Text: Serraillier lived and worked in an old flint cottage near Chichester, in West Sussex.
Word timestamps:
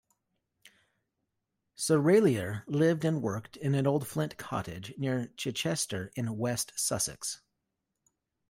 Serraillier 1.77 2.63
lived 2.65 3.05
and 3.05 3.21
worked 3.21 3.55
in 3.55 3.75
an 3.75 3.85
old 3.85 4.07
flint 4.07 4.35
cottage 4.35 4.95
near 4.97 5.27
Chichester, 5.37 6.11
in 6.15 6.39
West 6.39 6.73
Sussex. 6.75 7.43